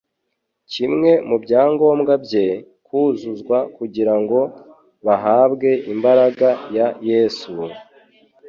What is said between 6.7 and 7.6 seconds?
ya Yesu,